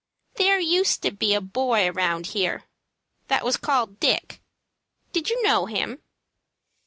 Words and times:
"There 0.37 0.59
used 0.59 1.03
to 1.03 1.11
be 1.11 1.35
a 1.35 1.41
boy 1.41 1.87
around 1.87 2.25
here 2.33 2.63
that 3.27 3.45
was 3.45 3.55
called 3.55 3.99
Dick. 3.99 4.41
Did 5.13 5.29
you 5.29 5.39
know 5.43 5.67
him?" 5.67 6.01